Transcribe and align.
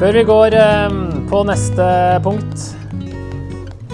Før 0.00 0.16
vi 0.16 0.20
går 0.24 0.54
eh, 0.56 0.92
på 1.28 1.38
neste 1.44 1.86
punkt 2.24 2.62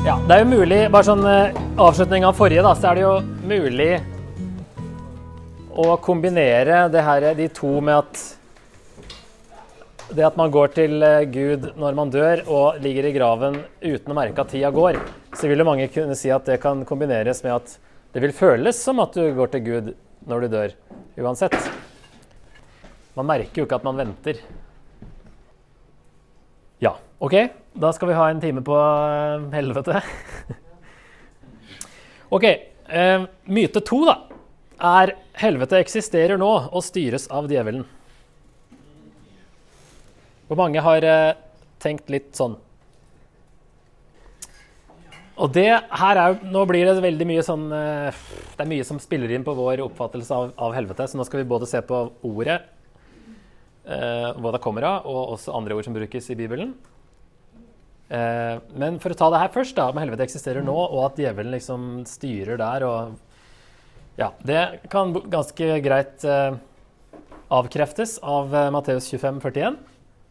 Ja, 0.06 0.12
det 0.22 0.36
er 0.36 0.44
jo 0.44 0.52
mulig 0.52 0.76
Bare 0.94 1.02
sånn 1.08 1.24
eh, 1.26 1.56
avslutning 1.82 2.22
av 2.28 2.36
forrige, 2.38 2.62
da, 2.62 2.76
så 2.78 2.92
er 2.92 2.94
det 2.94 3.02
jo 3.02 3.14
mulig 3.50 3.88
å 5.74 5.96
kombinere 5.98 6.84
det 6.94 7.02
her, 7.02 7.26
de 7.34 7.48
to 7.50 7.72
med 7.82 8.04
at 8.04 8.20
det 10.14 10.28
at 10.28 10.38
man 10.38 10.52
går 10.54 10.70
til 10.76 11.02
eh, 11.02 11.24
Gud 11.26 11.66
når 11.74 11.98
man 11.98 12.12
dør 12.14 12.44
og 12.44 12.78
ligger 12.84 13.08
i 13.08 13.12
graven 13.16 13.58
uten 13.82 14.14
å 14.14 14.16
merke 14.20 14.44
at 14.44 14.54
tida 14.54 14.70
går, 14.76 15.00
så 15.34 15.50
vil 15.50 15.58
jo 15.58 15.66
mange 15.66 15.88
kunne 15.90 16.14
si 16.14 16.30
at 16.30 16.46
det 16.46 16.60
kan 16.62 16.84
kombineres 16.86 17.42
med 17.42 17.56
at 17.56 17.74
det 18.14 18.22
vil 18.22 18.36
føles 18.44 18.78
som 18.78 19.02
at 19.02 19.18
du 19.18 19.26
går 19.34 19.50
til 19.56 19.66
Gud 19.66 19.90
når 20.30 20.46
du 20.46 20.54
dør, 20.54 20.78
uansett. 21.18 21.58
Man 23.18 23.26
merker 23.26 23.64
jo 23.64 23.66
ikke 23.66 23.80
at 23.82 23.90
man 23.90 23.98
venter. 24.04 24.38
OK. 27.18 27.34
Da 27.72 27.92
skal 27.92 28.08
vi 28.10 28.16
ha 28.16 28.28
en 28.30 28.40
time 28.40 28.62
på 28.64 28.76
eh, 28.76 29.46
helvete. 29.56 30.00
OK. 32.36 32.44
Eh, 32.44 33.26
myte 33.48 33.80
to, 33.80 34.02
da, 34.08 34.16
er 34.76 35.14
helvete 35.40 35.80
eksisterer 35.80 36.36
nå 36.40 36.50
og 36.68 36.84
styres 36.84 37.26
av 37.32 37.48
djevelen. 37.50 37.86
Hvor 40.46 40.60
mange 40.60 40.82
har 40.84 41.04
eh, 41.08 41.32
tenkt 41.82 42.12
litt 42.12 42.34
sånn? 42.36 42.58
Og 45.36 45.52
det 45.52 45.68
her 45.68 46.16
er, 46.16 46.38
Nå 46.48 46.62
blir 46.68 46.86
det 46.88 47.02
veldig 47.04 47.26
mye 47.28 47.42
sånn 47.44 47.66
eh, 47.76 48.20
Det 48.54 48.62
er 48.64 48.70
mye 48.70 48.86
som 48.88 49.00
spiller 49.02 49.34
inn 49.36 49.44
på 49.44 49.52
vår 49.56 49.82
oppfattelse 49.84 50.32
av, 50.32 50.52
av 50.68 50.76
helvete. 50.76 51.08
Så 51.08 51.18
nå 51.18 51.26
skal 51.28 51.42
vi 51.42 51.48
både 51.48 51.68
se 51.68 51.80
på 51.84 52.02
ordet, 52.28 52.60
eh, 53.88 54.30
hva 54.36 54.52
det 54.52 54.62
kommer 54.64 54.86
av, 54.88 55.08
og 55.08 55.34
også 55.36 55.56
andre 55.56 55.76
ord 55.76 55.88
som 55.88 55.96
brukes 55.96 56.30
i 56.32 56.38
Bibelen. 56.38 56.76
Eh, 58.06 58.58
men 58.78 59.00
for 59.02 59.10
å 59.10 59.18
ta 59.18 59.28
det 59.32 59.40
her 59.42 59.52
først, 59.54 59.74
da, 59.78 59.88
om 59.90 59.98
helvete 59.98 60.26
eksisterer 60.26 60.62
nå, 60.64 60.74
og 60.74 61.08
at 61.08 61.18
djevelen 61.18 61.56
liksom 61.56 61.88
styrer 62.06 62.60
der 62.60 62.86
og 62.86 63.22
Ja, 64.16 64.30
det 64.48 64.88
kan 64.88 65.10
ganske 65.28 65.74
greit 65.84 66.22
eh, 66.24 66.54
avkreftes 67.52 68.16
av 68.24 68.54
eh, 68.54 68.70
Matteus 68.72 69.10
25, 69.10 69.42
41. 69.42 69.76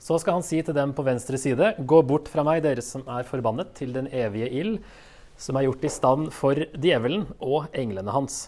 Så 0.01 0.17
skal 0.21 0.39
han 0.39 0.45
si 0.45 0.61
til 0.65 0.75
dem 0.75 0.93
på 0.95 1.05
venstre 1.05 1.37
side, 1.37 1.75
gå 1.79 1.99
bort 2.07 2.31
fra 2.31 2.43
meg, 2.47 2.63
dere 2.65 2.81
som 2.81 3.03
er 3.05 3.27
forbannet, 3.27 3.75
til 3.77 3.93
den 3.95 4.07
evige 4.09 4.49
ild, 4.49 4.79
som 5.37 5.59
er 5.59 5.67
gjort 5.67 5.85
i 5.85 5.91
stand 5.91 6.31
for 6.33 6.59
djevelen 6.73 7.27
og 7.43 7.67
englene 7.75 8.13
hans. 8.15 8.47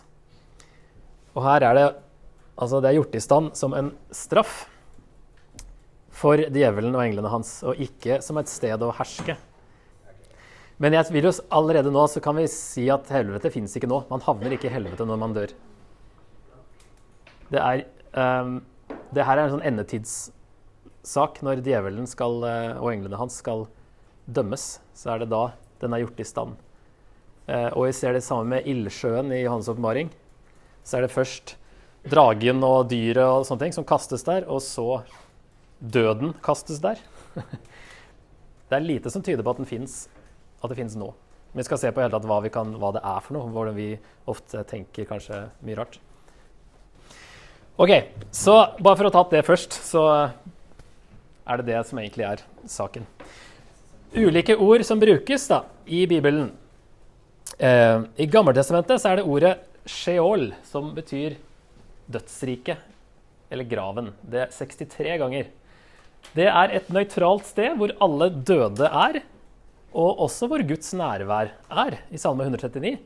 Og 1.35 1.43
her 1.45 1.67
er 1.67 1.77
det 1.77 1.87
altså 2.57 2.81
det 2.81 2.89
er 2.89 2.97
gjort 2.97 3.15
i 3.17 3.21
stand 3.21 3.53
som 3.59 3.75
en 3.77 3.91
straff 4.09 4.63
for 6.17 6.41
djevelen 6.41 6.95
og 6.97 7.03
englene 7.03 7.31
hans, 7.31 7.59
og 7.67 7.79
ikke 7.81 8.21
som 8.25 8.39
et 8.41 8.49
sted 8.49 8.81
å 8.81 8.93
herske. 8.97 9.37
Men 10.81 10.93
jeg 10.93 11.09
vil 11.13 11.25
jo 11.25 11.33
allerede 11.53 11.91
nå 11.93 12.03
så 12.09 12.21
kan 12.21 12.37
vi 12.37 12.45
si 12.51 12.85
at 12.93 13.09
helvete 13.13 13.49
fins 13.53 13.73
ikke 13.77 13.89
nå. 13.89 14.03
Man 14.11 14.21
havner 14.25 14.53
ikke 14.53 14.69
i 14.69 14.73
helvete 14.73 15.07
når 15.09 15.21
man 15.21 15.33
dør. 15.33 15.53
Det, 17.49 17.61
er, 17.61 17.85
um, 18.13 18.59
det 19.15 19.25
her 19.25 19.39
er 19.39 19.47
en 19.47 19.55
sånn 19.55 19.65
endetidssak. 19.71 21.41
Når 21.45 21.63
djevelen 21.65 22.09
skal, 22.09 22.37
uh, 22.45 22.77
og 22.77 22.91
englene 22.91 23.17
hans 23.17 23.39
skal 23.41 23.65
dømmes, 24.29 24.69
så 24.97 25.15
er 25.15 25.23
det 25.23 25.31
da 25.33 25.47
den 25.81 25.95
er 25.95 26.03
gjort 26.03 26.21
i 26.21 26.29
stand. 26.29 26.57
Uh, 27.47 27.71
og 27.71 27.87
vi 27.87 27.95
ser 27.97 28.13
det 28.13 28.25
samme 28.25 28.45
med 28.57 28.69
ildsjøen 28.69 29.33
i 29.33 29.43
Johannes' 29.47 29.71
åpenbaring. 29.73 30.11
Så 30.85 30.99
er 30.99 31.07
det 31.07 31.13
først 31.15 31.55
dragen 32.07 32.61
og 32.63 32.91
dyret 32.91 33.25
og 33.25 33.47
sånne 33.47 33.65
ting 33.65 33.75
som 33.75 33.87
kastes 33.87 34.25
der, 34.27 34.45
og 34.45 34.61
så 34.61 35.01
døden 35.79 36.33
kastes 36.43 36.81
der. 36.83 36.99
det 38.69 38.77
er 38.77 38.85
lite 38.85 39.13
som 39.13 39.23
tyder 39.23 39.45
på 39.45 39.53
at, 39.55 39.63
finnes, 39.69 40.05
at 40.61 40.71
det 40.71 40.79
fins 40.79 40.97
nå. 40.99 41.11
Vi 41.57 41.65
skal 41.65 41.79
se 41.81 41.91
på 41.93 42.03
hele 42.03 42.13
tatt 42.13 42.27
hva, 42.27 42.41
kan, 42.53 42.75
hva, 42.77 42.91
det 42.95 43.01
er 43.01 43.23
for 43.25 43.37
noe, 43.37 43.49
hvordan 43.53 43.77
vi 43.77 43.91
ofte 44.29 44.61
tenker 44.69 45.07
kanskje 45.09 45.47
mye 45.65 45.79
rart. 45.79 45.99
Ok, 47.77 47.93
så 48.33 48.55
bare 48.81 48.97
for 48.97 49.07
å 49.09 49.13
ta 49.13 49.23
det 49.31 49.43
først, 49.45 49.75
så 49.85 50.03
er 51.47 51.61
det 51.61 51.67
det 51.69 51.81
som 51.87 51.99
egentlig 52.01 52.25
er 52.25 52.43
saken. 52.69 53.05
Ulike 54.17 54.55
ord 54.57 54.83
som 54.87 54.99
brukes 54.99 55.45
da, 55.49 55.61
i 55.85 56.05
Bibelen. 56.09 56.49
Eh, 57.57 58.01
I 58.17 58.27
Gammeltestamentet 58.29 59.05
er 59.05 59.19
det 59.19 59.27
ordet 59.29 59.53
sheol, 59.87 60.49
som 60.67 60.89
betyr 60.95 61.37
dødsriket, 62.11 62.81
eller 63.51 63.69
graven. 63.69 64.11
Det 64.21 64.43
er 64.45 64.53
63 64.53 65.17
ganger. 65.21 65.49
Det 66.37 66.47
er 66.49 66.73
et 66.77 66.89
nøytralt 66.93 67.47
sted 67.49 67.77
hvor 67.79 67.93
alle 68.03 68.29
døde 68.45 68.87
er, 68.87 69.21
og 69.97 70.23
også 70.27 70.49
hvor 70.49 70.61
Guds 70.67 70.93
nærvær 70.93 71.53
er, 71.71 71.99
i 72.13 72.19
Salme 72.21 72.45
139. 72.45 72.97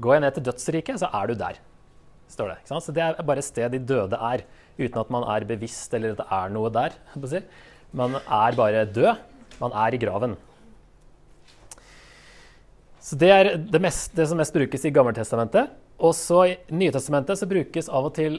Går 0.00 0.14
jeg 0.14 0.22
ned 0.22 0.36
til 0.36 0.46
dødsriket, 0.46 1.00
så 1.02 1.10
er 1.12 1.26
du 1.26 1.34
der, 1.36 1.58
står 2.30 2.54
det. 2.54 2.58
Så 2.70 2.94
det 2.94 3.02
er 3.02 3.18
bare 3.22 3.42
et 3.42 3.48
sted 3.48 3.74
de 3.74 3.80
døde 3.82 4.16
er, 4.16 4.44
uten 4.78 5.00
at 5.02 5.10
man 5.10 5.26
er 5.26 5.48
bevisst 5.48 5.94
eller 5.94 6.14
at 6.14 6.22
det 6.22 6.28
er 6.38 6.54
noe 6.54 6.70
der. 6.72 6.94
Man 7.92 8.14
er 8.20 8.56
bare 8.56 8.84
død. 8.86 9.16
Man 9.58 9.74
er 9.74 9.94
i 9.94 9.98
graven. 9.98 10.36
Så 13.00 13.16
Det 13.16 13.30
er 13.32 13.56
det, 13.56 13.80
mest, 13.80 14.14
det 14.14 14.28
som 14.28 14.38
mest 14.38 14.54
brukes 14.54 14.84
i 14.84 14.92
Gammeltestamentet. 14.92 15.70
Også 15.98 16.44
i 16.46 16.56
Nytestamentet 16.70 17.40
så 17.40 17.48
brukes 17.48 17.88
av 17.88 18.10
og 18.10 18.14
til 18.14 18.38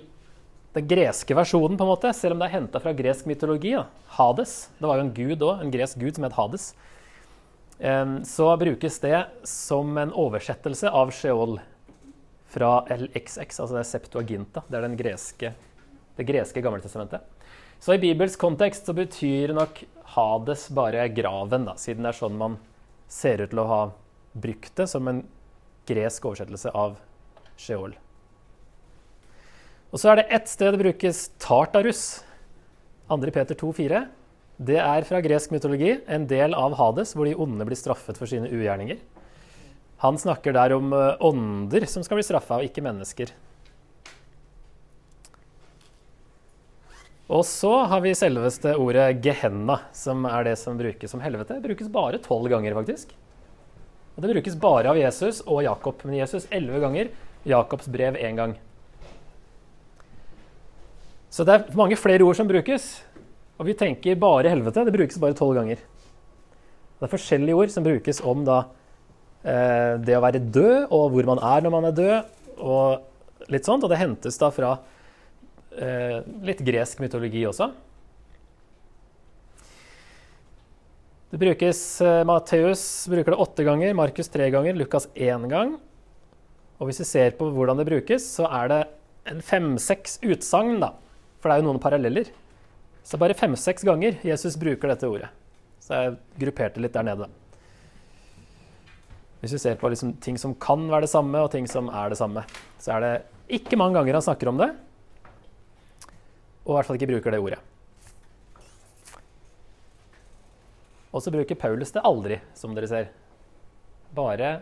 den 0.79 0.89
greske 0.89 1.35
versjonen, 1.35 1.77
på 1.77 1.85
en 1.85 1.91
måte, 1.91 2.11
selv 2.15 2.35
om 2.35 2.41
det 2.41 2.49
er 2.49 2.55
henta 2.57 2.81
fra 2.81 2.93
gresk 2.95 3.27
mytologi. 3.29 3.75
Da. 3.75 3.85
Hades. 4.17 4.69
Det 4.79 4.87
var 4.87 4.99
jo 4.99 5.05
en 5.07 5.15
gud 5.15 5.43
òg, 5.45 5.63
en 5.63 5.73
gresk 5.73 5.99
gud 6.01 6.15
som 6.17 6.27
het 6.27 6.37
Hades. 6.37 6.71
Så 8.27 8.47
brukes 8.59 8.99
det 8.99 9.19
som 9.47 9.97
en 9.97 10.11
oversettelse 10.11 10.91
av 10.91 11.13
Sheol 11.15 11.59
fra 12.49 12.71
LXX, 12.89 13.59
altså 13.61 13.75
det 13.75 13.83
er 13.83 13.89
Septuaginta. 13.91 14.63
Det 14.67 14.79
er 14.79 14.87
den 14.87 14.97
greske, 14.99 15.53
det 16.17 16.25
greske 16.27 16.63
gammeltestamentet. 16.65 17.23
Så 17.79 17.95
i 17.95 18.01
bibelsk 18.01 18.41
kontekst 18.41 18.89
så 18.89 18.95
betyr 18.97 19.53
nok 19.55 19.83
Hades 20.15 20.65
bare 20.75 21.05
graven, 21.13 21.69
da, 21.69 21.77
siden 21.79 22.03
det 22.03 22.11
er 22.11 22.19
sånn 22.19 22.39
man 22.39 22.57
ser 23.09 23.45
ut 23.45 23.53
til 23.53 23.61
å 23.61 23.69
ha 23.69 23.81
brukt 24.33 24.73
det 24.75 24.89
som 24.89 25.07
en 25.07 25.23
gresk 25.89 26.25
oversettelse 26.25 26.73
av 26.75 26.97
Sheol. 27.55 27.95
Og 29.89 29.97
så 29.97 30.11
er 30.11 30.19
det 30.19 30.29
ett 30.37 30.49
sted 30.49 30.75
det 30.75 30.81
brukes 30.83 31.29
Tartarus. 31.41 32.21
2. 33.09 33.17
Peter 33.33 33.57
2,4. 33.57 34.03
Det 34.59 34.77
er 34.77 35.05
fra 35.07 35.21
gresk 35.23 35.53
mytologi, 35.55 35.95
en 36.05 36.27
del 36.29 36.53
av 36.53 36.75
Hades, 36.77 37.15
hvor 37.15 37.25
de 37.25 37.37
onde 37.39 37.65
blir 37.65 37.79
straffet 37.79 38.19
for 38.19 38.29
sine 38.29 38.49
ugjerninger. 38.51 38.99
Han 40.03 40.19
snakker 40.19 40.53
der 40.55 40.75
om 40.75 40.93
eh, 40.93 41.15
ånder 41.25 41.87
som 41.89 42.03
skal 42.05 42.19
bli 42.19 42.27
straffa, 42.27 42.59
og 42.59 42.67
ikke 42.67 42.83
mennesker. 42.85 43.31
Og 47.29 47.43
så 47.45 47.71
har 47.89 48.03
vi 48.03 48.13
selveste 48.17 48.75
ordet 48.81 49.23
gehenna, 49.25 49.79
som 49.93 50.23
er 50.29 50.47
det 50.47 50.55
som 50.61 50.77
brukes 50.79 51.13
som 51.13 51.21
helvete. 51.23 51.57
Det 51.57 51.65
brukes 51.71 51.91
bare 51.93 52.21
tolv 52.25 52.49
ganger, 52.51 52.77
faktisk. 52.77 53.11
Og 54.15 54.23
det 54.23 54.33
brukes 54.33 54.57
bare 54.59 54.91
av 54.91 54.99
Jesus 54.99 55.43
og 55.45 55.63
Jakob. 55.63 56.01
Men 56.03 56.19
Jesus 56.19 56.49
elleve 56.51 56.81
ganger. 56.83 57.13
Jakobs 57.47 57.87
brev 57.87 58.17
én 58.19 58.39
gang. 58.39 58.57
Så 61.29 61.45
det 61.45 61.55
er 61.55 61.77
mange 61.77 61.97
flere 61.99 62.25
ord 62.25 62.37
som 62.37 62.49
brukes. 62.49 62.89
Og 63.59 63.67
vi 63.67 63.75
tenker 63.77 64.19
bare 64.19 64.51
helvete. 64.51 64.85
Det 64.87 64.95
brukes 64.95 65.19
bare 65.21 65.37
tolv 65.37 65.57
ganger. 65.59 65.81
Det 66.99 67.07
er 67.07 67.11
forskjellige 67.11 67.57
ord 67.59 67.73
som 67.73 67.85
brukes 67.85 68.21
om 68.27 68.45
da, 68.47 68.63
eh, 69.43 69.97
det 70.03 70.17
å 70.17 70.23
være 70.23 70.41
død, 70.41 70.87
og 70.91 71.11
hvor 71.13 71.27
man 71.29 71.39
er 71.39 71.61
når 71.61 71.71
man 71.71 71.85
er 71.85 71.95
død, 71.95 72.23
og 72.59 73.51
litt 73.51 73.67
sånt. 73.67 73.83
Og 73.83 73.91
det 73.91 73.99
hentes 74.01 74.39
da 74.41 74.49
fra 74.51 74.73
eh, 75.77 76.19
litt 76.43 76.63
gresk 76.65 76.99
mytologi 76.99 77.45
også. 77.47 77.69
Det 81.29 81.37
brukes, 81.37 82.01
eh, 82.01 82.23
Matteus 82.25 83.05
bruker 83.11 83.35
det 83.35 83.43
åtte 83.43 83.63
ganger, 83.67 83.93
Markus 83.93 84.31
tre 84.33 84.49
ganger, 84.49 84.73
Lukas 84.73 85.07
én 85.13 85.45
gang. 85.47 85.75
Og 86.79 86.89
hvis 86.89 87.03
vi 87.03 87.05
ser 87.05 87.35
på 87.37 87.51
hvordan 87.53 87.77
det 87.77 87.85
brukes, 87.85 88.25
så 88.25 88.47
er 88.49 88.71
det 88.71 88.81
en 89.29 89.43
fem-seks 89.45 90.17
utsagn, 90.25 90.79
da. 90.81 90.95
For 91.39 91.49
det 91.49 91.55
er 91.55 91.61
jo 91.63 91.69
noen 91.69 91.81
paralleller. 91.81 92.31
Så 93.03 93.17
bare 93.19 93.37
fem-seks 93.37 93.85
ganger 93.87 94.19
Jesus 94.27 94.57
bruker 94.59 94.91
dette 94.91 95.07
ordet. 95.07 95.29
Så 95.79 95.95
jeg 95.95 96.17
grupperte 96.43 96.81
litt 96.83 96.93
der 96.93 97.07
nede. 97.07 97.29
Hvis 99.39 99.55
vi 99.55 99.61
ser 99.63 99.79
på 99.79 99.89
liksom 99.89 100.17
ting 100.19 100.35
som 100.37 100.53
kan 100.59 100.83
være 100.91 101.07
det 101.07 101.13
samme, 101.13 101.39
og 101.39 101.51
ting 101.53 101.67
som 101.71 101.87
er 101.87 102.11
det 102.11 102.19
samme, 102.19 102.43
så 102.77 102.97
er 102.97 103.05
det 103.05 103.13
ikke 103.59 103.79
mange 103.79 103.95
ganger 103.95 104.19
han 104.19 104.25
snakker 104.25 104.51
om 104.51 104.59
det. 104.59 104.69
Og 106.65 106.73
i 106.73 106.75
hvert 106.75 106.89
fall 106.89 106.99
ikke 106.99 107.11
bruker 107.13 107.33
det 107.33 107.39
ordet. 107.41 107.61
Og 111.09 111.23
så 111.23 111.31
bruker 111.33 111.57
Paulus 111.57 111.95
det 111.95 112.03
aldri, 112.05 112.37
som 112.53 112.75
dere 112.77 112.91
ser. 112.91 113.07
Bare 114.13 114.59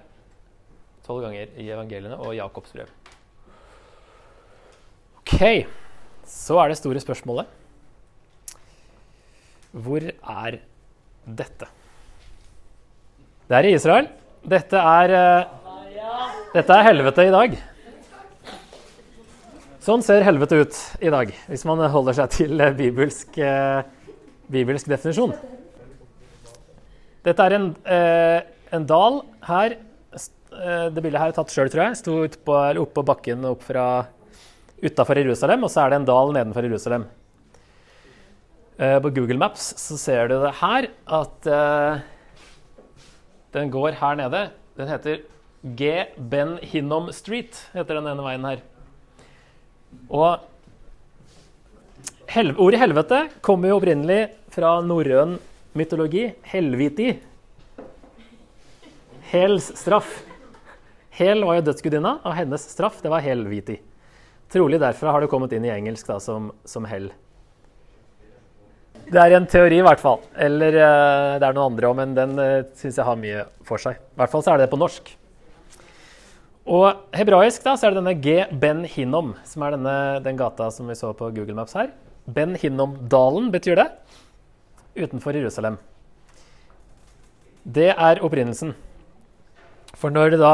tolv 1.08 1.26
ganger 1.26 1.52
i 1.60 1.68
evangeliene 1.72 2.20
og 2.22 2.36
Jakobs 2.38 2.72
brev. 2.76 2.94
OK. 5.20 5.42
Så 6.28 6.58
er 6.60 6.72
det 6.72 6.78
store 6.80 7.02
spørsmålet 7.02 7.48
Hvor 9.72 10.04
er 10.04 10.60
dette? 11.28 11.68
Det 13.48 13.56
er 13.56 13.68
i 13.68 13.74
Israel. 13.76 14.08
Dette 14.48 14.80
er, 14.80 15.14
uh, 15.16 16.48
dette 16.54 16.76
er 16.76 16.88
helvete 16.88 17.26
i 17.28 17.32
dag. 17.32 17.54
Sånn 19.84 20.04
ser 20.04 20.26
helvete 20.28 20.60
ut 20.60 20.80
i 21.00 21.12
dag, 21.14 21.32
hvis 21.48 21.64
man 21.68 21.84
holder 21.94 22.18
seg 22.18 22.34
til 22.36 22.60
uh, 22.60 22.74
bibelsk, 22.76 23.40
uh, 23.40 23.84
bibelsk, 24.52 24.90
definisjon. 24.92 25.36
Dette 27.28 27.44
er 27.44 27.56
en, 27.58 27.72
en 28.72 28.88
dal 28.88 29.22
her. 29.48 29.78
Det 30.16 31.04
bildet 31.04 31.20
her 31.20 31.32
er 31.32 31.36
tatt 31.36 31.52
sjøl, 31.52 31.72
tror 31.72 31.90
jeg. 31.90 31.98
Sto 32.00 32.20
oppå 32.24 32.44
på, 32.48 32.60
opp 32.84 33.02
bakken 33.12 33.48
opp 33.52 33.66
utafor 34.84 35.18
Jerusalem, 35.22 35.64
og 35.66 35.72
så 35.74 35.84
er 35.84 35.94
det 35.94 36.02
en 36.02 36.10
dal 36.10 36.34
nedenfor 36.36 36.68
Jerusalem. 36.68 37.08
på 38.78 39.10
Google 39.10 39.38
Maps 39.42 39.74
så 39.82 39.98
ser 39.98 40.28
du 40.30 40.36
det 40.44 40.54
her 40.60 40.88
at 41.10 41.48
den 43.56 43.72
går 43.74 43.98
her 43.98 44.16
nede. 44.20 44.52
Den 44.78 44.88
heter 44.92 45.24
G. 45.76 46.06
Ben 46.18 46.58
Hinnom 46.62 47.10
Street, 47.12 47.58
heter 47.74 47.98
den 47.98 48.08
ene 48.12 48.22
veien 48.22 48.46
her. 48.46 48.62
Og 50.14 50.46
hel 52.30 52.54
ordet 52.62 52.80
helvete 52.84 53.24
kommer 53.42 53.72
jo 53.72 53.80
opprinnelig 53.80 54.28
fra 54.54 54.78
norrøn 54.86 55.40
mytologi. 55.78 56.28
Helviti. 56.52 57.16
Hels 59.32 59.72
straff. 59.80 60.20
Hel 61.18 61.42
var 61.42 61.58
jo 61.58 61.66
dødsgudinna, 61.72 62.20
og 62.22 62.36
hennes 62.38 62.62
straff 62.70 63.02
det 63.02 63.10
var 63.10 63.26
helviti. 63.26 63.80
Trolig 64.52 64.80
derfra 64.80 65.12
har 65.12 65.24
du 65.24 65.28
kommet 65.28 65.52
inn 65.56 65.66
i 65.68 65.74
engelsk 65.74 66.08
da, 66.08 66.20
som, 66.24 66.52
som 66.68 66.86
hell. 66.88 67.10
Det 69.08 69.20
er 69.20 69.38
en 69.38 69.48
teori, 69.48 69.80
i 69.80 69.86
hvert 69.86 70.02
fall. 70.02 70.20
Eller 70.36 70.76
uh, 70.76 71.36
det 71.40 71.48
er 71.48 71.56
noen 71.56 71.74
andre 71.74 71.90
òg, 71.90 71.96
men 72.00 72.16
den 72.16 72.36
uh, 72.40 72.46
eh, 72.60 72.66
syns 72.76 73.00
jeg 73.00 73.08
har 73.08 73.20
mye 73.20 73.46
for 73.68 73.80
seg. 73.80 74.00
I 74.00 74.20
hvert 74.20 74.34
fall 74.34 74.44
så 74.44 74.54
er 74.54 74.64
det 74.64 74.70
på 74.72 74.80
norsk. 74.80 75.14
Og 76.68 77.06
hebraisk 77.16 77.64
da, 77.64 77.78
så 77.80 77.88
er 77.88 77.96
det 77.96 78.02
denne 78.02 78.16
G. 78.20 78.42
Ben 78.60 78.84
Hinnom, 78.92 79.32
som 79.48 79.64
er 79.64 79.78
denne, 79.78 79.96
den 80.26 80.40
gata 80.40 80.68
som 80.76 80.92
vi 80.92 80.98
så 81.00 81.14
på 81.16 81.30
Google 81.36 81.56
Maps 81.56 81.78
her. 81.80 81.94
Ben 82.28 82.58
Hinnom-dalen 82.60 83.48
betyr 83.54 83.80
det. 83.80 83.88
Utenfor 84.98 85.38
Jerusalem. 85.40 85.78
Det 87.64 87.94
er 87.94 88.24
opprinnelsen. 88.24 88.76
For 89.96 90.12
når 90.12 90.36
det 90.36 90.44
da 90.44 90.54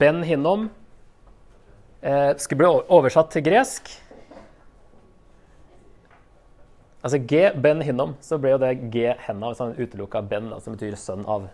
Ben 0.00 0.24
Hinnom 0.24 0.70
eh, 2.06 2.32
skulle 2.40 2.62
bli 2.62 2.72
oversatt 2.96 3.34
til 3.34 3.44
gresk 3.46 3.92
Altså 7.06 7.20
G, 7.22 7.52
Ben 7.62 7.82
Hinnom, 7.86 8.16
så 8.18 8.34
ble 8.42 8.50
jo 8.50 8.58
det 8.58 8.72
G 8.90 9.12
Henna, 9.28 9.52
sånn 9.54 9.76
utelukka 9.78 10.24
Ben, 10.26 10.48
som 10.58 10.74
betyr 10.74 10.96
sønn 10.98 11.22
av. 11.30 11.44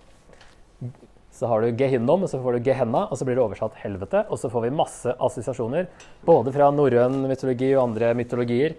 Så 1.32 1.48
har 1.50 1.60
du 1.60 1.76
Gehinnom, 1.76 2.24
og 2.24 2.30
så 2.30 2.40
får 2.40 2.56
du 2.56 2.70
Gehenna, 2.70 3.02
og 3.12 3.20
så 3.20 3.26
blir 3.28 3.36
det 3.36 3.42
oversatt 3.44 3.76
helvete. 3.82 4.22
Og 4.32 4.40
så 4.40 4.48
får 4.52 4.64
vi 4.64 4.70
masse 4.78 5.12
assosiasjoner, 5.12 5.90
både 6.24 6.54
fra 6.56 6.70
norrøn 6.72 7.20
mytologi 7.28 7.68
og 7.74 7.82
andre 7.82 8.14
mytologier, 8.16 8.78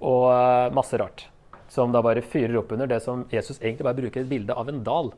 og 0.00 0.24
uh, 0.28 0.72
masse 0.76 0.96
rart. 1.00 1.26
Som 1.72 1.92
da 1.92 2.00
bare 2.04 2.24
fyrer 2.24 2.56
opp 2.62 2.72
under 2.72 2.88
det 2.88 3.02
som 3.04 3.26
Jesus 3.32 3.60
egentlig 3.60 3.84
bare 3.84 4.00
bruker 4.00 4.24
et 4.24 4.32
bilde 4.32 4.56
av 4.56 4.72
en 4.72 4.80
dal. 4.86 5.12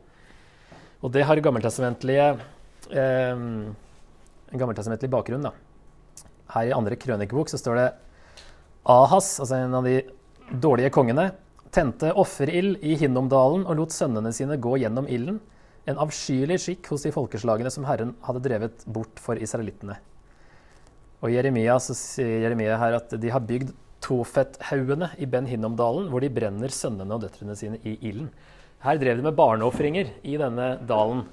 Og 0.98 1.14
det 1.14 1.28
har 1.28 1.38
gammeltestamentlig 1.38 2.18
eh, 2.18 3.34
en 3.38 4.58
gammeltestamentlig 4.58 5.10
bakgrunn. 5.12 5.46
da. 5.46 5.52
Her 6.54 6.70
i 6.70 6.74
andre 6.76 6.96
krønikebok 7.00 7.50
så 7.52 7.60
står 7.60 7.78
det 7.78 7.88
Ahas, 8.88 9.34
altså 9.42 9.58
en 9.58 9.76
av 9.76 9.84
de 9.84 10.00
dårlige 10.48 10.92
kongene, 10.94 11.30
tente 11.74 12.10
offerild 12.16 12.78
i 12.80 12.94
Hinnomdalen 12.96 13.66
og 13.68 13.76
lot 13.76 13.92
sønnene 13.92 14.32
sine 14.32 14.56
gå 14.56 14.78
gjennom 14.80 15.08
ilden, 15.12 15.42
en 15.88 16.00
avskyelig 16.00 16.58
skikk 16.62 16.88
hos 16.92 17.04
de 17.04 17.12
folkeslagene 17.12 17.72
som 17.72 17.86
Herren 17.88 18.14
hadde 18.24 18.44
drevet 18.44 18.84
bort 18.88 19.20
for 19.20 19.40
israelittene. 19.40 19.96
Og 21.24 21.32
Jeremia 21.32 21.76
så 21.82 21.96
sier 21.96 22.44
Jeremia 22.44 22.76
her 22.80 22.96
at 23.00 23.12
de 23.20 23.32
har 23.32 23.44
bygd 23.44 23.72
Tofet-haugene 24.04 25.10
i 25.18 25.26
Ben 25.26 25.48
Hinnomdalen, 25.50 26.06
hvor 26.12 26.22
de 26.22 26.30
brenner 26.30 26.70
sønnene 26.72 27.16
og 27.16 27.24
døtrene 27.24 27.56
sine 27.58 27.80
i 27.82 27.96
ilden. 27.98 28.28
Her 28.84 29.00
drev 29.00 29.18
de 29.18 29.24
med 29.26 29.34
barneofringer 29.36 30.12
i 30.22 30.36
denne 30.38 30.76
dalen 30.86 31.24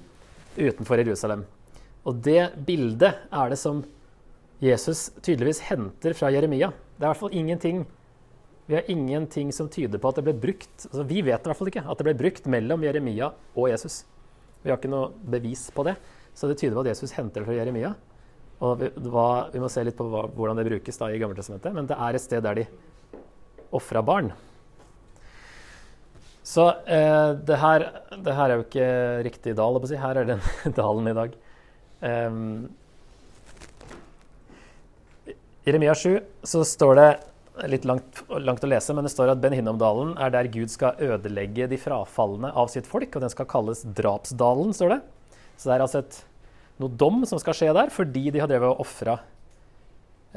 utenfor 0.56 0.98
Jerusalem. 0.98 1.44
Og 2.06 2.18
det 2.26 2.40
bildet 2.66 3.12
er 3.30 3.52
det 3.52 3.60
som 3.60 3.84
Jesus 4.62 5.10
tydeligvis 5.20 5.60
henter 5.68 6.16
fra 6.16 6.30
Jeremia. 6.32 6.72
Det 6.96 7.04
er 7.04 7.08
i 7.08 7.12
hvert 7.12 7.24
fall 7.24 7.36
ingenting 7.36 7.84
vi 8.66 8.74
har 8.74 8.88
ingenting 8.90 9.52
som 9.54 9.68
tyder 9.70 10.00
på 10.02 10.10
at 10.10 10.16
det 10.18 10.24
ble 10.26 10.32
brukt 10.42 10.88
altså 10.88 11.04
Vi 11.06 11.20
vet 11.22 11.44
i 11.44 11.50
hvert 11.50 11.58
fall 11.58 11.68
ikke 11.70 11.84
at 11.86 12.00
det 12.00 12.06
ble 12.08 12.16
brukt 12.18 12.48
mellom 12.50 12.82
Jeremia 12.82 13.30
og 13.54 13.68
Jesus. 13.70 14.00
Vi 14.64 14.72
har 14.72 14.80
ikke 14.80 14.90
noe 14.90 15.12
bevis 15.22 15.68
på 15.74 15.84
det. 15.86 15.94
Så 16.34 16.50
det 16.50 16.58
tyder 16.58 16.74
på 16.74 16.82
at 16.82 16.90
Jesus 16.90 17.14
henter 17.14 17.40
det 17.44 17.48
fra 17.48 17.54
Jeremia. 17.54 17.92
Og 18.66 18.80
vi, 18.80 18.88
hva, 19.06 19.46
vi 19.52 19.62
må 19.62 19.70
se 19.70 19.84
litt 19.86 19.96
på 19.96 20.08
hva, 20.10 20.24
hvordan 20.34 20.58
det 20.58 20.66
brukes 20.66 20.98
da 20.98 21.12
i 21.12 21.20
Gammeltestamentet. 21.22 21.76
Men 21.76 21.86
det 21.86 21.98
er 22.08 22.18
et 22.18 22.24
sted 22.24 22.42
der 22.44 22.58
de 22.58 22.66
ofra 23.76 24.02
barn. 24.04 24.32
Så 26.46 26.66
eh, 26.86 27.30
det, 27.46 27.60
her, 27.62 27.86
det, 28.16 28.34
her, 28.34 28.50
er 28.50 28.58
jo 28.58 28.66
ikke 28.66 28.90
riktig 29.26 29.54
dal. 29.58 29.78
Her 30.02 30.22
er 30.22 30.28
den 30.32 30.44
dalen 30.80 31.12
i 31.12 31.16
dag. 31.20 31.38
Um, 32.02 32.42
Jeremia 35.66 35.94
7 35.98 36.20
så 36.46 36.60
står 36.64 36.94
det 36.94 37.08
litt 37.72 37.86
langt, 37.88 38.20
langt, 38.30 38.62
å 38.62 38.68
lese, 38.70 38.94
men 38.94 39.02
det 39.02 39.10
står 39.10 39.32
at 39.32 39.40
Ben 39.42 39.54
Hinnomdalen 39.56 40.12
er 40.22 40.30
der 40.30 40.46
Gud 40.52 40.70
skal 40.70 41.00
ødelegge 41.02 41.66
de 41.66 41.78
frafalne 41.80 42.52
av 42.54 42.68
sitt 42.70 42.86
folk, 42.86 43.08
og 43.16 43.24
den 43.24 43.32
skal 43.32 43.48
kalles 43.50 43.80
Drapsdalen, 43.98 44.70
står 44.76 44.92
det. 44.94 44.98
Så 45.56 45.66
det 45.66 45.74
er 45.74 45.82
altså 45.82 46.02
et, 46.04 46.18
noe 46.78 46.92
dom 47.02 47.24
som 47.26 47.40
skal 47.42 47.56
skje 47.58 47.72
der, 47.74 47.90
fordi 47.90 48.28
de 48.30 48.42
har 48.44 48.50
drevet 48.50 48.76
og 48.76 48.84
ofra 48.84 49.16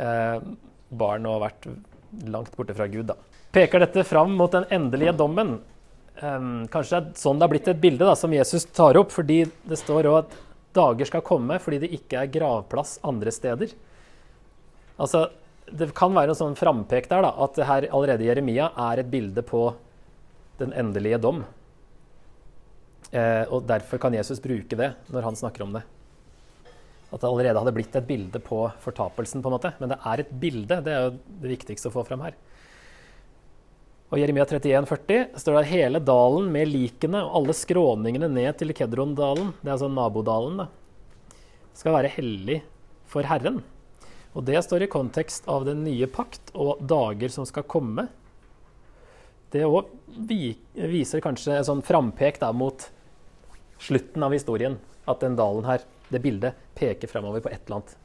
eh, 0.02 0.40
barn 0.90 1.28
og 1.30 1.44
vært 1.44 1.68
langt 2.34 2.56
borte 2.58 2.74
fra 2.80 2.88
Gud. 2.90 3.12
Da. 3.12 3.18
Peker 3.54 3.84
dette 3.86 4.08
fram 4.08 4.34
mot 4.40 4.56
den 4.56 4.66
endelige 4.74 5.14
dommen? 5.20 5.60
Um, 6.24 6.66
kanskje 6.74 6.98
det 6.98 7.14
er 7.14 7.22
sånn 7.22 7.38
det 7.38 7.46
har 7.46 7.54
blitt 7.54 7.70
et 7.70 7.84
bilde 7.84 8.08
da, 8.08 8.16
som 8.18 8.34
Jesus 8.34 8.66
tar 8.74 8.98
opp, 8.98 9.14
fordi 9.14 9.44
det 9.70 9.78
står 9.78 10.10
òg 10.10 10.18
at 10.24 10.34
dager 10.76 11.08
skal 11.12 11.24
komme 11.26 11.62
fordi 11.62 11.84
det 11.86 11.94
ikke 11.96 12.24
er 12.24 12.34
gravplass 12.34 12.98
andre 13.06 13.32
steder. 13.34 13.78
Altså, 15.00 15.30
det 15.70 15.92
kan 15.98 16.14
være 16.16 16.34
en 16.34 16.40
sånn 16.40 16.58
frampek 16.60 17.08
der 17.12 17.24
da, 17.24 17.32
at 17.46 17.56
det 17.56 17.68
her 17.70 17.88
allerede 17.94 18.26
Jeremia 18.26 18.72
er 18.90 19.02
et 19.02 19.12
bilde 19.12 19.44
på 19.46 19.70
den 20.60 20.74
endelige 20.76 21.22
dom. 21.24 21.44
Eh, 23.12 23.46
og 23.48 23.64
Derfor 23.70 24.02
kan 24.02 24.14
Jesus 24.18 24.42
bruke 24.44 24.78
det 24.78 24.92
når 25.14 25.30
han 25.30 25.40
snakker 25.40 25.66
om 25.66 25.78
det. 25.78 25.86
At 27.10 27.22
det 27.22 27.30
allerede 27.30 27.62
hadde 27.62 27.74
blitt 27.74 27.96
et 27.98 28.06
bilde 28.06 28.42
på 28.44 28.66
fortapelsen. 28.84 29.42
på 29.42 29.50
en 29.50 29.56
måte. 29.56 29.74
Men 29.80 29.94
det 29.94 30.00
er 30.06 30.20
et 30.20 30.34
bilde. 30.42 30.82
Det 30.86 30.94
er 30.94 31.08
jo 31.08 31.16
det 31.42 31.54
viktigste 31.56 31.90
å 31.90 31.96
få 31.96 32.06
fram 32.06 32.22
her. 32.22 32.36
Og 34.10 34.18
Jeremia 34.18 34.46
31, 34.46 34.86
40 34.90 35.38
står 35.38 35.56
det 35.60 35.70
hele 35.70 36.00
dalen 36.02 36.48
med 36.52 36.70
likene 36.70 37.22
og 37.22 37.36
alle 37.40 37.54
skråningene 37.54 38.30
ned 38.30 38.58
til 38.58 38.74
Kedron-dalen, 38.74 39.52
det 39.62 39.70
er 39.70 39.76
altså 39.76 39.90
nabodalen, 39.94 40.64
da, 40.64 40.66
skal 41.78 41.94
være 41.94 42.10
hellig 42.16 42.64
for 43.10 43.28
Herren. 43.30 43.62
Og 44.38 44.46
det 44.46 44.60
står 44.66 44.86
i 44.86 44.92
kontekst 44.92 45.48
av 45.50 45.66
den 45.66 45.82
nye 45.86 46.08
pakt 46.12 46.52
og 46.54 46.82
dager 46.86 47.32
som 47.34 47.48
skal 47.50 47.66
komme. 47.70 48.08
Det 49.50 49.66
òg 49.66 49.90
viser 50.78 51.24
kanskje 51.26 51.58
en 51.58 51.66
sånn 51.66 51.86
frampek 51.86 52.38
da, 52.42 52.52
mot 52.54 52.86
slutten 53.82 54.26
av 54.26 54.36
historien. 54.36 54.78
At 55.10 55.24
den 55.26 55.40
dalen 55.40 55.66
her, 55.66 55.82
det 56.14 56.22
bildet, 56.22 56.58
peker 56.78 57.10
fremover 57.10 57.42
på 57.42 57.50
et 57.50 57.64
eller 57.66 57.80
annet. 57.80 57.96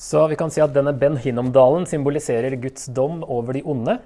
Så 0.00 0.24
vi 0.32 0.38
kan 0.40 0.50
si 0.50 0.62
at 0.64 0.72
denne 0.74 0.94
Ben 0.96 1.18
Hinnom-dalen 1.20 1.84
symboliserer 1.86 2.56
Guds 2.58 2.88
dom 2.96 3.20
over 3.28 3.54
de 3.54 3.62
onde. 3.68 3.98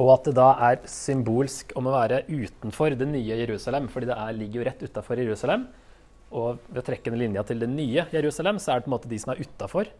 Og 0.00 0.12
at 0.12 0.28
det 0.28 0.36
da 0.36 0.50
er 0.70 0.82
symbolsk 0.90 1.74
om 1.78 1.86
å 1.88 1.94
være 1.94 2.22
utenfor 2.28 2.96
det 2.98 3.06
nye 3.08 3.38
Jerusalem, 3.44 3.86
fordi 3.92 4.10
det 4.10 4.16
er, 4.16 4.36
ligger 4.36 4.60
jo 4.60 4.66
rett 4.68 4.82
utafor 4.88 5.20
Jerusalem. 5.20 5.68
Og 6.34 6.58
ved 6.66 6.80
å 6.82 6.86
trekke 6.86 7.12
den 7.12 7.20
linja 7.20 7.44
til 7.46 7.60
det 7.62 7.68
nye 7.70 8.06
Jerusalem, 8.10 8.58
så 8.58 8.72
er 8.72 8.80
det 8.80 8.86
på 8.86 8.90
en 8.90 8.96
måte 8.96 9.10
de 9.10 9.18
som 9.22 9.32
er 9.32 9.42
utafor, 9.44 9.92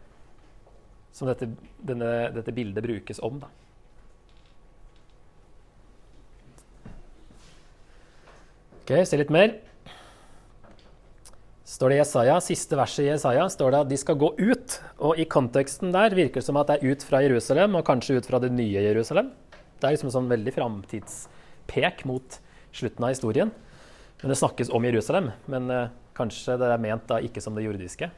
som 1.15 1.31
dette, 1.31 1.49
denne, 1.87 2.11
dette, 2.35 2.55
bildet 2.55 2.85
brukes 2.85 3.23
om. 3.25 3.39
da. 3.45 3.53
Ok, 8.83 8.93
Se 9.07 9.19
litt 9.19 9.33
mer. 9.35 9.57
Står 11.67 11.91
det 11.91 11.97
i 11.97 11.99
Jesaja, 11.99 12.37
Siste 12.41 12.77
verset 12.79 13.03
i 13.03 13.09
Jesaja 13.09 13.49
står 13.51 13.73
det 13.75 13.79
at 13.83 13.89
de 13.91 13.97
skal 13.99 14.19
gå 14.21 14.29
ut. 14.39 14.77
Og 15.03 15.19
i 15.19 15.27
konteksten 15.27 15.91
der 15.95 16.15
virker 16.15 16.41
det 16.41 16.47
som 16.47 16.59
at 16.61 16.71
det 16.71 16.79
er 16.79 16.95
ut 16.95 17.03
fra 17.07 17.23
Jerusalem, 17.25 17.75
og 17.75 17.87
kanskje 17.87 18.21
ut 18.21 18.29
fra 18.29 18.39
det 18.43 18.53
nye 18.55 18.85
Jerusalem. 18.85 19.33
Det 19.77 19.89
er 19.89 19.97
liksom 19.97 20.11
en 20.13 20.15
sånn 20.15 20.31
veldig 20.31 20.55
framtidspek 20.55 22.05
mot 22.09 22.39
slutten 22.77 23.05
av 23.05 23.13
historien. 23.13 23.51
Men 24.23 24.33
det 24.33 24.39
snakkes 24.41 24.71
om 24.73 24.85
Jerusalem. 24.85 25.31
Men 25.51 25.71
uh, 25.71 25.89
kanskje 26.17 26.57
det 26.61 26.71
er 26.73 26.83
ment 26.83 27.05
da 27.11 27.21
ikke 27.25 27.43
som 27.45 27.57
det 27.57 27.67
jordiske. 27.67 28.09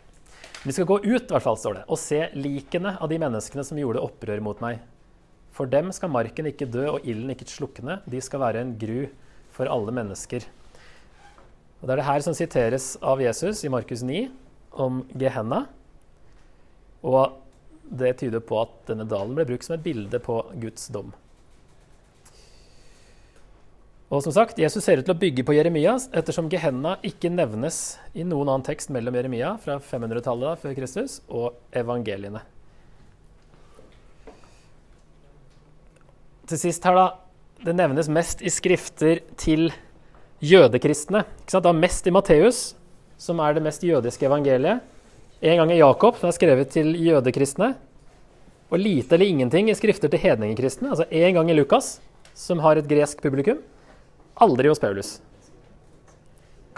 Vi 0.64 0.74
skal 0.74 0.88
gå 0.88 0.98
ut, 1.04 1.24
i 1.24 1.32
hvert 1.32 1.44
fall, 1.44 1.58
står 1.58 1.78
det, 1.78 1.82
og 1.86 2.00
se 2.02 2.18
likene 2.34 2.96
av 2.98 3.10
de 3.10 3.18
menneskene 3.22 3.62
som 3.66 3.78
gjorde 3.78 4.02
opprør 4.02 4.42
mot 4.42 4.62
meg. 4.62 4.80
For 5.54 5.70
dem 5.70 5.90
skal 5.94 6.10
marken 6.14 6.50
ikke 6.50 6.68
dø 6.70 6.84
og 6.92 7.06
ilden 7.06 7.32
ikke 7.34 7.46
slukne. 7.50 8.00
De 8.10 8.20
skal 8.22 8.42
være 8.42 8.62
en 8.62 8.74
gru 8.78 9.08
for 9.54 9.70
alle 9.70 9.94
mennesker. 9.94 10.46
Og 11.78 11.86
Det 11.86 11.94
er 11.94 12.00
det 12.00 12.08
her 12.10 12.22
som 12.26 12.34
siteres 12.34 12.86
av 13.02 13.22
Jesus 13.22 13.62
i 13.66 13.70
Markus 13.70 14.02
9 14.02 14.24
om 14.82 15.04
Gehenna. 15.18 15.64
Og 17.06 17.38
det 17.88 18.16
tyder 18.20 18.42
på 18.42 18.58
at 18.60 18.74
denne 18.90 19.06
dalen 19.08 19.34
ble 19.38 19.46
brukt 19.48 19.66
som 19.66 19.76
et 19.78 19.84
bilde 19.86 20.18
på 20.22 20.40
Guds 20.58 20.90
dom. 20.94 21.14
Og 24.08 24.22
som 24.24 24.32
sagt, 24.32 24.56
Jesus 24.56 24.86
ser 24.86 25.02
ut 25.02 25.04
til 25.04 25.12
å 25.12 25.20
bygge 25.20 25.44
på 25.44 25.52
Jeremias, 25.52 26.06
ettersom 26.16 26.46
Gehenna 26.48 26.94
ikke 27.04 27.28
nevnes 27.28 27.98
i 28.16 28.24
noen 28.24 28.48
annen 28.48 28.64
tekst 28.64 28.88
mellom 28.94 29.18
Jeremia 29.18 29.50
fra 29.60 29.76
500-tallet 29.84 30.62
før 30.62 30.76
Kristus 30.78 31.18
og 31.28 31.58
evangeliene. 31.76 32.40
Til 36.48 36.62
sist 36.64 36.88
her, 36.88 36.96
da. 36.96 37.08
Det 37.58 37.74
nevnes 37.76 38.08
mest 38.08 38.40
i 38.40 38.48
skrifter 38.54 39.20
til 39.36 39.68
jødekristne. 40.40 41.24
Er 41.26 41.72
mest 41.76 42.06
i 42.08 42.14
Matteus, 42.14 42.60
som 43.20 43.42
er 43.44 43.56
det 43.56 43.66
mest 43.66 43.84
jødiske 43.84 44.24
evangeliet. 44.24 44.80
En 45.42 45.60
gang 45.60 45.72
i 45.74 45.80
Jakob, 45.82 46.16
som 46.16 46.30
er 46.30 46.38
skrevet 46.38 46.70
til 46.72 46.94
jødekristne. 46.96 47.74
Og 48.70 48.80
lite 48.80 49.18
eller 49.18 49.28
ingenting 49.28 49.68
i 49.68 49.76
skrifter 49.76 50.08
til 50.08 50.22
hedningekristne. 50.22 50.94
Altså 50.94 51.04
én 51.10 51.36
gang 51.36 51.50
i 51.50 51.56
Lukas, 51.58 51.98
som 52.32 52.62
har 52.64 52.78
et 52.78 52.88
gresk 52.88 53.20
publikum. 53.20 53.60
Aldri 54.38 54.70
hos 54.70 54.78
Paulus. 54.82 55.16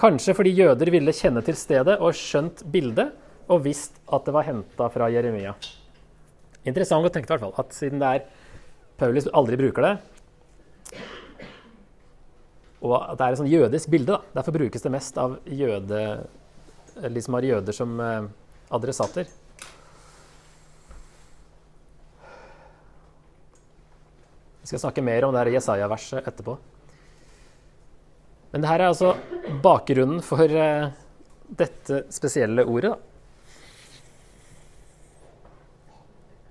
Kanskje 0.00 0.32
fordi 0.36 0.54
jøder 0.56 0.90
ville 0.94 1.12
kjenne 1.12 1.42
til 1.44 1.58
stedet 1.60 1.98
og 2.00 2.16
skjønt 2.16 2.62
bildet 2.72 3.12
og 3.50 3.66
visst 3.66 3.98
at 4.08 4.24
det 4.24 4.32
var 4.32 4.46
henta 4.46 4.86
fra 4.92 5.10
Jeremia. 5.12 5.52
Interessant 6.64 7.04
å 7.04 7.10
tenke 7.12 7.28
i 7.28 7.34
hvert 7.34 7.44
fall, 7.44 7.56
at 7.60 7.76
siden 7.76 8.00
det 8.00 8.08
er 8.08 8.24
Paulus 9.00 9.28
aldri 9.36 9.58
bruker 9.60 9.84
det, 9.84 9.94
og 12.80 12.96
at 12.96 13.18
det 13.18 13.26
er 13.26 13.34
et 13.34 13.40
sånn 13.40 13.50
jødisk 13.50 13.92
bilde, 13.92 14.16
da. 14.16 14.38
derfor 14.38 14.56
brukes 14.56 14.84
det 14.84 14.92
mest 14.92 15.18
av 15.20 15.36
jøde, 15.44 16.00
liksom 17.12 17.36
har 17.36 17.48
jøder 17.48 17.76
som 17.76 18.00
eh, 18.00 18.28
adressater. 18.72 19.28
Vi 24.60 24.70
skal 24.70 24.84
snakke 24.86 25.04
mer 25.04 25.26
om 25.26 25.34
det 25.34 25.52
Jesaja-verset 25.52 26.28
etterpå. 26.28 26.56
Men 28.50 28.64
det 28.64 28.70
her 28.70 28.82
er 28.82 28.90
altså 28.90 29.14
bakgrunnen 29.62 30.22
for 30.26 30.50
uh, 30.50 30.90
dette 31.60 32.04
spesielle 32.14 32.64
ordet. 32.66 32.90
Da. 32.90 32.98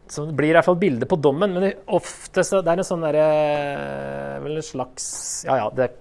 Så 0.09 0.25
det 0.25 0.35
blir 0.37 0.53
i 0.53 0.55
hvert 0.57 0.65
fall 0.65 0.79
bilde 0.81 1.05
på 1.09 1.19
dommen, 1.21 1.53
men 1.53 1.73
ofte 1.85 2.43
så, 2.47 2.63
det 2.65 2.71
er 2.71 2.81
en 2.81 2.87
sånn 2.87 3.03
derre 3.03 3.25
Vel 4.41 4.55
en 4.57 4.65
slags 4.65 5.05
Ja 5.45 5.59
ja, 5.59 5.67
det, 5.75 5.91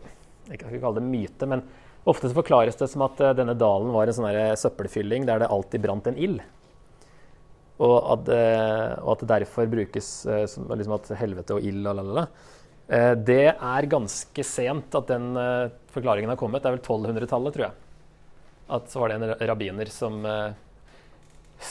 jeg 0.48 0.62
kan 0.62 0.70
ikke 0.70 0.80
kalle 0.86 1.02
det 1.02 1.10
myte, 1.10 1.48
men 1.50 1.64
ofte 2.08 2.30
så 2.30 2.38
forklares 2.38 2.78
det 2.80 2.88
som 2.88 3.04
at 3.04 3.20
uh, 3.20 3.34
denne 3.36 3.58
dalen 3.58 3.90
var 3.92 4.08
en 4.08 4.16
sånn 4.16 4.56
søppelfylling 4.56 5.26
der 5.28 5.42
det 5.42 5.50
alltid 5.52 5.84
brant 5.84 6.08
en 6.08 6.16
ild. 6.16 6.40
Og 7.78 7.98
at, 8.14 8.30
og 9.04 9.10
at 9.12 9.20
det 9.22 9.28
derfor 9.30 9.68
brukes 9.70 10.06
som 10.50 10.64
liksom 10.66 10.96
at 10.96 11.12
helvete 11.20 11.54
og 11.54 11.62
ild 11.62 11.86
og 11.86 11.94
la, 11.94 12.02
la, 12.02 12.14
la. 12.16 12.24
Eh, 12.88 13.12
det 13.12 13.45
er 13.52 13.90
ganske 13.90 14.45
sent 14.47 14.97
at 14.97 15.11
den 15.11 15.37
eh, 15.37 15.75
forklaringen 15.92 16.33
har 16.33 16.40
kommet. 16.40 16.62
Det 16.64 16.71
er 16.71 16.78
vel 16.78 16.85
1200-tallet, 16.85 17.57
tror 17.57 17.66
jeg. 17.66 17.76
At 18.78 18.88
så 18.92 19.02
var 19.02 19.12
det 19.12 19.18
en 19.18 19.35
rabbiner 19.50 19.92
som, 19.92 20.16
eh, 20.25 20.57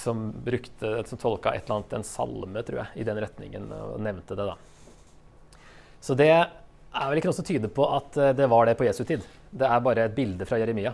som, 0.04 0.30
brukte, 0.46 0.94
som 1.10 1.22
tolka 1.22 1.56
et 1.56 1.66
eller 1.66 1.80
annet, 1.80 1.98
en 1.98 2.08
salme, 2.08 2.64
tror 2.68 2.84
jeg, 2.84 3.02
i 3.02 3.08
den 3.08 3.22
retningen, 3.24 3.68
og 3.74 3.98
nevnte 4.06 4.38
det, 4.38 4.48
da. 4.48 5.60
Så 6.02 6.14
det 6.18 6.30
er 6.30 7.10
vel 7.10 7.20
ikke 7.20 7.32
noe 7.32 7.40
som 7.40 7.48
tyder 7.48 7.74
på 7.74 7.86
at 7.98 8.16
det 8.38 8.46
var 8.50 8.70
det 8.70 8.78
på 8.78 8.86
Jesu 8.86 9.02
tid. 9.04 9.26
Det 9.50 9.66
er 9.66 9.82
bare 9.84 10.06
et 10.06 10.16
bilde 10.16 10.46
fra 10.48 10.60
Jeremia 10.62 10.94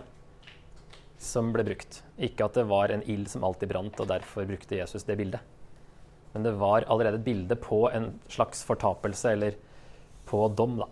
som 1.24 1.52
ble 1.54 1.66
brukt. 1.68 2.02
Ikke 2.20 2.48
at 2.48 2.58
det 2.58 2.66
var 2.68 2.92
en 2.92 3.04
ild 3.10 3.30
som 3.32 3.44
alltid 3.48 3.72
brant, 3.72 4.00
og 4.00 4.10
derfor 4.10 4.48
brukte 4.48 4.80
Jesus 4.80 5.06
det 5.08 5.18
bildet. 5.20 5.44
Men 6.34 6.48
det 6.48 6.56
var 6.60 6.88
allerede 6.90 7.20
et 7.20 7.28
bilde 7.28 7.56
på 7.60 7.86
en 7.94 8.10
slags 8.32 8.64
fortapelse 8.68 9.36
eller 9.36 9.58
på 10.30 10.48
dom, 10.58 10.78
da. 10.82 10.90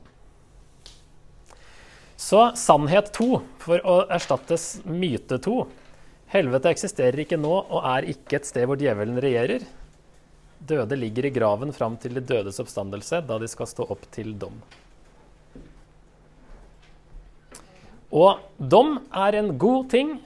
Så 2.21 2.51
sannhet 2.55 3.09
to, 3.15 3.41
for 3.59 3.81
å 3.81 3.95
erstattes 4.13 4.77
myte 4.85 5.39
to. 5.41 5.63
Helvete 6.31 6.69
eksisterer 6.71 7.23
ikke 7.23 7.39
nå 7.41 7.53
og 7.59 7.79
er 7.81 8.07
ikke 8.13 8.37
et 8.37 8.47
sted 8.47 8.67
hvor 8.69 8.79
djevelen 8.79 9.17
regjerer. 9.23 9.65
Døde 10.61 10.99
ligger 10.99 11.25
i 11.25 11.33
graven 11.33 11.73
fram 11.73 11.97
til 11.99 12.13
de 12.15 12.21
dødes 12.21 12.61
oppstandelse, 12.61 13.23
da 13.25 13.39
de 13.41 13.49
skal 13.49 13.67
stå 13.67 13.87
opp 13.89 14.05
til 14.13 14.35
dom. 14.39 14.61
Og 18.11 18.43
dom 18.59 18.99
er 19.15 19.39
en 19.39 19.55
god 19.59 19.89
ting 19.91 20.19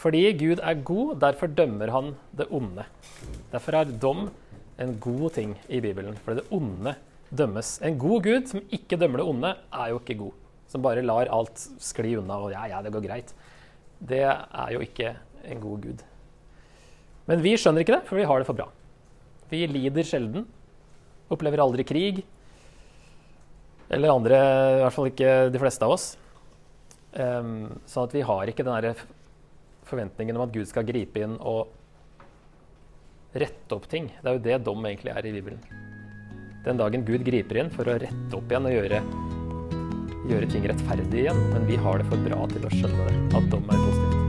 fordi 0.00 0.22
Gud 0.32 0.62
er 0.64 0.78
god, 0.80 1.18
derfor 1.20 1.50
dømmer 1.52 1.90
han 1.92 2.14
det 2.32 2.46
onde. 2.56 2.86
Derfor 3.50 3.76
er 3.76 3.90
dom 4.00 4.30
en 4.80 4.94
god 5.02 5.34
ting 5.36 5.52
i 5.68 5.80
Bibelen, 5.84 6.16
fordi 6.24 6.40
det 6.40 6.52
onde 6.56 6.94
dømmes. 7.30 7.78
En 7.86 7.98
god 8.00 8.26
gud 8.26 8.50
som 8.50 8.62
ikke 8.74 8.98
dømmer 9.00 9.22
det 9.22 9.28
onde, 9.32 9.54
er 9.54 9.92
jo 9.92 10.00
ikke 10.00 10.18
god. 10.20 10.36
Som 10.70 10.84
bare 10.84 11.04
lar 11.04 11.30
alt 11.32 11.62
skli 11.82 12.14
unna 12.18 12.38
og 12.38 12.54
ja, 12.54 12.66
ja, 12.70 12.82
det 12.82 12.92
går 12.94 13.06
greit. 13.06 13.34
Det 14.00 14.22
er 14.26 14.74
jo 14.74 14.82
ikke 14.84 15.14
en 15.50 15.62
god 15.62 15.86
gud. 15.86 16.04
Men 17.30 17.42
vi 17.44 17.54
skjønner 17.58 17.84
ikke 17.84 17.98
det, 17.98 18.06
for 18.08 18.18
vi 18.18 18.26
har 18.26 18.40
det 18.40 18.48
for 18.48 18.58
bra. 18.58 18.68
Vi 19.50 19.64
lider 19.70 20.06
sjelden. 20.06 20.46
Opplever 21.30 21.62
aldri 21.62 21.86
krig. 21.86 22.22
Eller 23.90 24.14
andre, 24.14 24.38
i 24.78 24.82
hvert 24.84 24.94
fall 24.94 25.10
ikke 25.10 25.34
de 25.50 25.62
fleste 25.62 25.86
av 25.86 25.94
oss. 25.96 26.08
Um, 27.10 27.80
sånn 27.90 28.06
at 28.06 28.14
vi 28.14 28.22
har 28.26 28.50
ikke 28.50 28.66
den 28.66 29.04
forventningen 29.90 30.38
om 30.38 30.46
at 30.46 30.54
Gud 30.54 30.70
skal 30.70 30.86
gripe 30.86 31.22
inn 31.22 31.34
og 31.42 31.74
rette 33.34 33.74
opp 33.74 33.90
ting. 33.90 34.12
Det 34.20 34.26
er 34.26 34.38
jo 34.38 34.46
det 34.46 34.60
dom 34.66 34.86
egentlig 34.86 35.14
er 35.14 35.26
i 35.26 35.34
Bibelen. 35.34 35.89
Den 36.64 36.76
dagen 36.76 37.04
Gud 37.08 37.24
griper 37.24 37.62
inn 37.62 37.70
for 37.72 37.88
å 37.88 37.96
rette 38.02 38.36
opp 38.36 38.50
igjen 38.52 38.68
og 38.68 38.74
gjøre, 38.74 39.02
gjøre 40.28 40.50
ting 40.52 40.68
rettferdig 40.68 41.24
igjen. 41.24 41.44
Men 41.54 41.68
vi 41.70 41.80
har 41.80 42.02
det 42.02 42.10
for 42.12 42.26
bra 42.28 42.42
til 42.52 42.66
å 42.68 42.74
skjønne 42.76 43.12
at 43.32 43.52
dom 43.52 43.70
er 43.70 43.86
positivt. 43.86 44.19